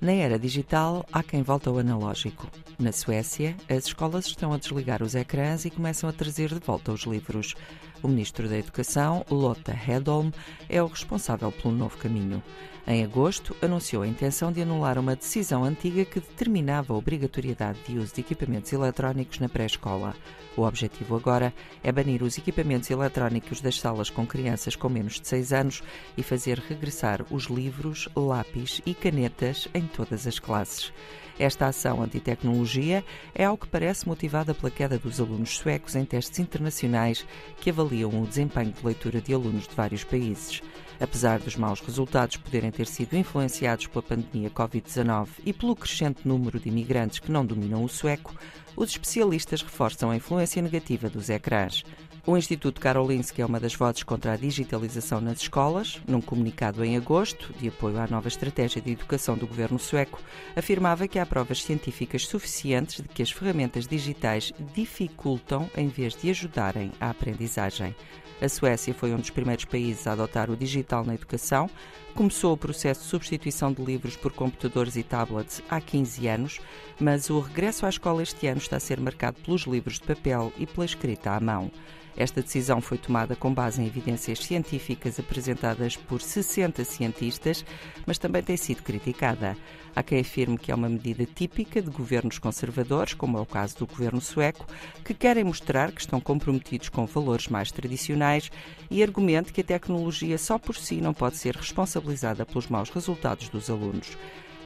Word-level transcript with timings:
Na 0.00 0.12
era 0.12 0.38
digital, 0.38 1.04
há 1.12 1.22
quem 1.22 1.42
volta 1.42 1.68
ao 1.68 1.76
analógico. 1.76 2.48
Na 2.78 2.90
Suécia, 2.90 3.54
as 3.68 3.84
escolas 3.84 4.24
estão 4.24 4.50
a 4.50 4.56
desligar 4.56 5.02
os 5.02 5.14
ecrãs 5.14 5.66
e 5.66 5.70
começam 5.70 6.08
a 6.08 6.12
trazer 6.12 6.48
de 6.48 6.58
volta 6.58 6.90
os 6.90 7.02
livros. 7.02 7.54
O 8.02 8.08
ministro 8.08 8.48
da 8.48 8.56
Educação, 8.56 9.26
Lotta 9.30 9.72
Hedholm, 9.72 10.30
é 10.70 10.82
o 10.82 10.86
responsável 10.86 11.52
pelo 11.52 11.74
novo 11.74 11.98
caminho. 11.98 12.42
Em 12.86 13.04
agosto, 13.04 13.54
anunciou 13.60 14.02
a 14.02 14.08
intenção 14.08 14.50
de 14.50 14.62
anular 14.62 14.98
uma 14.98 15.14
decisão 15.14 15.64
antiga 15.64 16.04
que 16.06 16.18
determinava 16.18 16.94
a 16.94 16.96
obrigatoriedade 16.96 17.78
de 17.86 17.98
uso 17.98 18.14
de 18.14 18.22
equipamentos 18.22 18.72
eletrónicos 18.72 19.38
na 19.38 19.50
pré-escola. 19.50 20.14
O 20.56 20.62
objetivo 20.62 21.14
agora 21.14 21.54
é 21.84 21.92
banir 21.92 22.22
os 22.22 22.38
equipamentos 22.38 22.90
eletrónicos 22.90 23.60
das 23.60 23.78
salas 23.78 24.08
com 24.08 24.26
crianças 24.26 24.74
com 24.74 24.88
menos 24.88 25.20
de 25.20 25.28
6 25.28 25.52
anos 25.52 25.82
e 26.16 26.22
fazer 26.22 26.58
regressar 26.58 27.24
os 27.30 27.44
livros, 27.44 28.08
lápis 28.16 28.80
e 28.86 28.94
canetas 28.94 29.68
em 29.74 29.86
todas 29.90 30.26
as 30.26 30.38
classes. 30.38 30.92
Esta 31.38 31.68
ação 31.68 32.02
antitecnologia 32.02 33.02
é 33.34 33.46
ao 33.46 33.56
que 33.56 33.66
parece 33.66 34.06
motivada 34.06 34.52
pela 34.52 34.70
queda 34.70 34.98
dos 34.98 35.18
alunos 35.18 35.56
suecos 35.56 35.96
em 35.96 36.04
testes 36.04 36.38
internacionais 36.38 37.24
que 37.60 37.70
avaliam 37.70 38.10
o 38.10 38.26
desempenho 38.26 38.72
de 38.72 38.84
leitura 38.84 39.22
de 39.22 39.32
alunos 39.32 39.66
de 39.66 39.74
vários 39.74 40.04
países. 40.04 40.60
Apesar 41.00 41.38
dos 41.38 41.56
maus 41.56 41.80
resultados 41.80 42.36
poderem 42.36 42.70
ter 42.70 42.86
sido 42.86 43.16
influenciados 43.16 43.86
pela 43.86 44.02
pandemia 44.02 44.50
Covid-19 44.50 45.28
e 45.46 45.52
pelo 45.54 45.74
crescente 45.74 46.28
número 46.28 46.60
de 46.60 46.68
imigrantes 46.68 47.20
que 47.20 47.32
não 47.32 47.46
dominam 47.46 47.82
o 47.82 47.88
sueco, 47.88 48.34
os 48.76 48.90
especialistas 48.90 49.62
reforçam 49.62 50.10
a 50.10 50.16
influência 50.16 50.62
negativa 50.62 51.08
dos 51.08 51.28
ecrãs. 51.28 51.84
O 52.26 52.36
Instituto 52.36 52.80
Karolinska 52.80 53.40
é 53.40 53.46
uma 53.46 53.58
das 53.58 53.74
vozes 53.74 54.02
contra 54.02 54.32
a 54.32 54.36
digitalização 54.36 55.20
nas 55.20 55.40
escolas. 55.40 56.00
Num 56.06 56.20
comunicado 56.20 56.84
em 56.84 56.96
agosto, 56.96 57.52
de 57.58 57.68
apoio 57.68 57.98
à 57.98 58.06
nova 58.06 58.28
estratégia 58.28 58.80
de 58.80 58.92
educação 58.92 59.36
do 59.36 59.46
governo 59.46 59.78
sueco, 59.78 60.20
afirmava 60.54 61.08
que 61.08 61.18
há 61.18 61.24
provas 61.24 61.62
científicas 61.62 62.26
suficientes 62.26 63.00
de 63.02 63.08
que 63.08 63.22
as 63.22 63.30
ferramentas 63.30 63.86
digitais 63.86 64.52
dificultam 64.74 65.68
em 65.74 65.88
vez 65.88 66.14
de 66.14 66.28
ajudarem 66.28 66.92
a 67.00 67.08
aprendizagem. 67.08 67.96
A 68.40 68.48
Suécia 68.48 68.94
foi 68.94 69.12
um 69.12 69.18
dos 69.18 69.30
primeiros 69.30 69.66
países 69.66 70.06
a 70.06 70.12
adotar 70.12 70.50
o 70.50 70.56
digital 70.56 71.04
na 71.04 71.14
educação. 71.14 71.68
Começou 72.14 72.54
o 72.54 72.56
processo 72.56 73.02
de 73.02 73.08
substituição 73.08 73.70
de 73.72 73.82
livros 73.82 74.16
por 74.16 74.32
computadores 74.32 74.96
e 74.96 75.02
tablets 75.02 75.62
há 75.68 75.80
15 75.80 76.26
anos, 76.26 76.60
mas 76.98 77.28
o 77.28 77.38
regresso 77.38 77.84
à 77.84 77.88
escola 77.90 78.22
este 78.22 78.46
ano 78.46 78.58
está 78.62 78.76
a 78.76 78.80
ser 78.80 79.00
marcado 79.00 79.40
pelos 79.40 79.62
livros 79.62 79.98
de 79.98 80.06
papel 80.06 80.52
e 80.58 80.66
pela 80.66 80.84
escrita 80.84 81.32
à 81.32 81.40
mão. 81.40 81.70
Esta 82.16 82.42
decisão 82.42 82.80
foi 82.80 82.98
tomada 82.98 83.36
com 83.36 83.52
base 83.52 83.80
em 83.80 83.86
evidências 83.86 84.40
científicas 84.40 85.18
apresentadas 85.18 85.96
por 85.96 86.20
60 86.20 86.84
cientistas, 86.84 87.64
mas 88.04 88.18
também 88.18 88.42
tem 88.42 88.56
sido 88.56 88.82
criticada. 88.82 89.56
Há 89.94 90.02
quem 90.02 90.20
afirme 90.20 90.58
que 90.58 90.70
é 90.70 90.74
uma 90.74 90.88
medida 90.88 91.24
típica 91.24 91.80
de 91.80 91.90
governos 91.90 92.38
conservadores, 92.38 93.14
como 93.14 93.38
é 93.38 93.40
o 93.40 93.46
caso 93.46 93.78
do 93.78 93.86
governo 93.86 94.20
sueco, 94.20 94.66
que 95.04 95.14
querem 95.14 95.44
mostrar 95.44 95.92
que 95.92 96.00
estão 96.00 96.20
comprometidos 96.20 96.88
com 96.88 97.06
valores 97.06 97.48
mais 97.48 97.72
tradicionais 97.72 98.50
e 98.90 99.02
argumente 99.02 99.52
que 99.52 99.62
a 99.62 99.64
tecnologia 99.64 100.36
só 100.36 100.58
por 100.58 100.76
si 100.76 101.00
não 101.00 101.14
pode 101.14 101.36
ser 101.36 101.56
responsabilizada 101.56 102.44
pelos 102.44 102.68
maus 102.68 102.90
resultados 102.90 103.48
dos 103.48 103.70
alunos. 103.70 104.16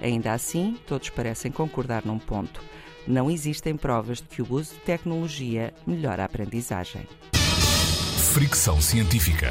Ainda 0.02 0.32
assim, 0.32 0.76
todos 0.86 1.08
parecem 1.08 1.52
concordar 1.52 2.04
num 2.04 2.18
ponto. 2.18 2.60
Não 3.06 3.30
existem 3.30 3.76
provas 3.76 4.18
de 4.18 4.24
que 4.24 4.42
o 4.42 4.52
uso 4.52 4.74
de 4.74 4.80
tecnologia 4.80 5.74
melhora 5.86 6.22
a 6.22 6.26
aprendizagem. 6.26 7.06
Fricção 8.32 8.80
científica. 8.80 9.48